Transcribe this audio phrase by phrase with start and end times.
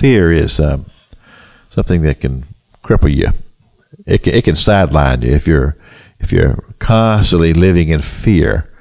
[0.00, 0.86] Fear is um,
[1.68, 2.44] something that can
[2.82, 3.32] cripple you.
[4.06, 5.76] It can, it can sideline you if you're
[6.18, 8.72] if you're constantly living in fear.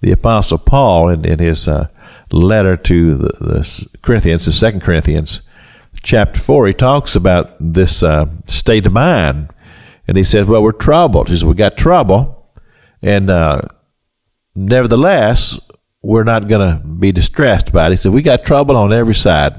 [0.00, 1.90] The Apostle Paul, in, in his uh,
[2.32, 5.48] letter to the, the Corinthians, the Second Corinthians,
[6.02, 9.50] chapter four, he talks about this uh, state of mind,
[10.08, 12.50] and he says, "Well, we're troubled." He says, "We got trouble,
[13.00, 13.62] and uh,
[14.56, 15.70] nevertheless,
[16.02, 19.14] we're not going to be distressed about it." He said, "We got trouble on every
[19.14, 19.54] side,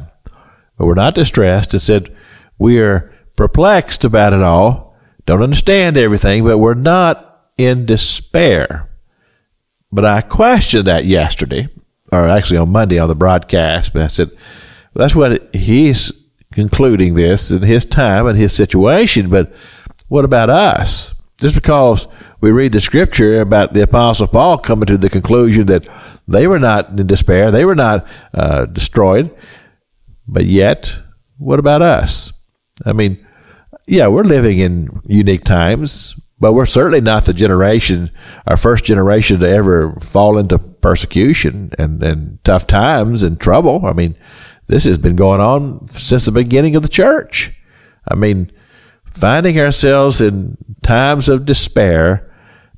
[0.77, 2.13] but we're not distressed." He said,
[2.57, 4.95] "We are perplexed about it all,
[5.25, 8.89] don't understand everything, but we're not in despair."
[9.91, 11.69] But I questioned that yesterday,
[12.11, 13.93] or actually on Monday on the broadcast.
[13.93, 14.29] But I said,
[14.93, 19.29] well, that's what he's concluding this in his time and his situation.
[19.29, 19.53] But
[20.07, 21.15] what about us?
[21.39, 22.07] Just because
[22.39, 25.87] we read the scripture about the Apostle Paul coming to the conclusion that
[26.27, 29.35] they were not in despair, they were not uh, destroyed,
[30.27, 30.99] but yet,
[31.37, 32.33] what about us?
[32.85, 33.25] I mean,
[33.87, 38.11] yeah, we're living in unique times, but we're certainly not the generation,
[38.47, 43.85] our first generation to ever fall into persecution and, and tough times and trouble.
[43.85, 44.15] I mean,
[44.67, 47.53] this has been going on since the beginning of the church.
[48.07, 48.51] I mean,
[49.05, 52.31] finding ourselves in times of despair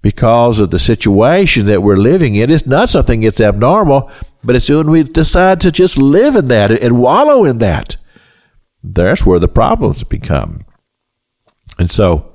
[0.07, 4.09] because of the situation that we're living in It's not something that's abnormal,
[4.41, 7.97] but it's when we decide to just live in that and wallow in that.
[8.81, 10.61] That's where the problems become.
[11.77, 12.33] And so,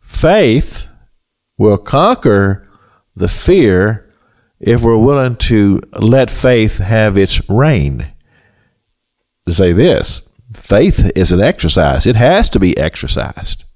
[0.00, 0.90] Faith
[1.56, 2.68] will conquer
[3.14, 4.12] the fear
[4.58, 8.10] if we're willing to let faith have its reign.
[9.46, 12.06] To say this, faith is an exercise.
[12.06, 13.67] It has to be exercised.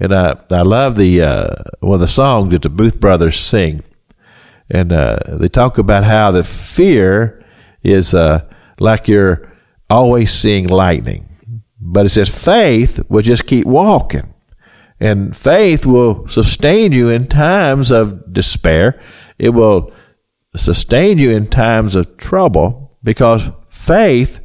[0.00, 3.82] And I, I love the uh, well the song that the Booth brothers sing,
[4.70, 7.44] and uh, they talk about how the fear
[7.82, 9.52] is uh, like you're
[9.90, 11.28] always seeing lightning,
[11.80, 14.34] but it says faith will just keep walking.
[15.00, 19.00] And faith will sustain you in times of despair.
[19.38, 19.92] It will
[20.56, 24.40] sustain you in times of trouble because faith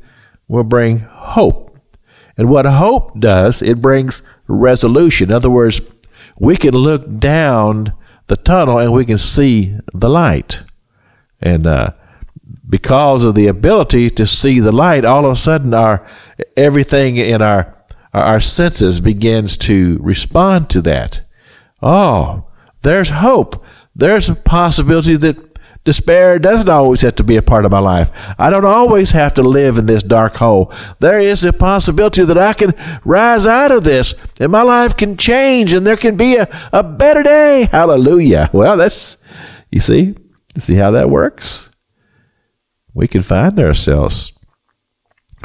[0.47, 1.75] will bring hope.
[2.37, 5.29] And what hope does, it brings resolution.
[5.29, 5.81] In other words,
[6.39, 7.93] we can look down
[8.27, 10.63] the tunnel and we can see the light.
[11.41, 11.91] And uh,
[12.67, 16.07] because of the ability to see the light, all of a sudden our
[16.55, 17.77] everything in our
[18.13, 21.21] our senses begins to respond to that.
[21.81, 22.45] Oh,
[22.81, 23.63] there's hope.
[23.95, 25.52] There's a possibility that
[25.83, 28.11] despair doesn't always have to be a part of my life.
[28.37, 30.73] I don't always have to live in this dark hole.
[30.99, 32.73] There is a possibility that I can
[33.03, 36.83] rise out of this and my life can change and there can be a, a
[36.83, 37.67] better day.
[37.71, 38.49] Hallelujah.
[38.53, 39.23] Well, that's,
[39.71, 40.15] you see,
[40.55, 41.69] you see how that works?
[42.93, 44.39] We can find ourselves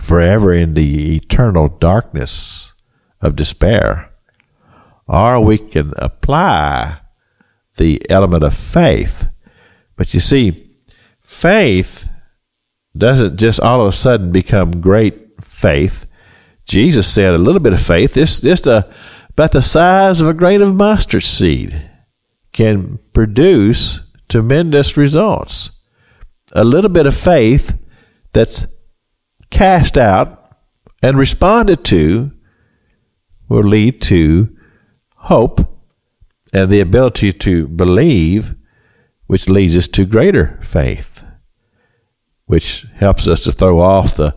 [0.00, 2.72] forever in the eternal darkness
[3.20, 4.10] of despair,
[5.06, 7.00] or we can apply
[7.76, 9.28] the element of faith.
[9.98, 10.70] But you see,
[11.20, 12.08] faith
[12.96, 16.10] doesn't just all of a sudden become great faith.
[16.64, 18.94] Jesus said a little bit of faith, this just uh, a,
[19.30, 21.90] about the size of a grain of mustard seed,
[22.52, 25.82] can produce tremendous results.
[26.52, 27.80] A little bit of faith
[28.32, 28.66] that's
[29.50, 30.58] cast out
[31.02, 32.30] and responded to
[33.48, 34.56] will lead to
[35.16, 35.60] hope
[36.52, 38.54] and the ability to believe,
[39.28, 41.24] which leads us to greater faith,
[42.46, 44.34] which helps us to throw off the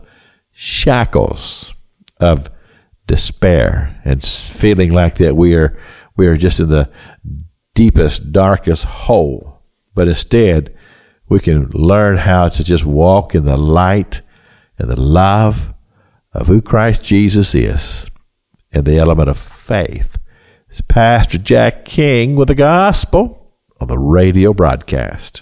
[0.52, 1.74] shackles
[2.20, 2.48] of
[3.08, 5.76] despair and feeling like that we are
[6.16, 6.88] we are just in the
[7.74, 9.62] deepest darkest hole
[9.94, 10.72] but instead
[11.28, 14.20] we can learn how to just walk in the light
[14.78, 15.72] and the love
[16.32, 18.06] of who Christ Jesus is
[18.70, 20.18] and the element of faith.
[20.68, 23.41] It's Pastor Jack King with the gospel
[23.82, 25.40] on the radio broadcast.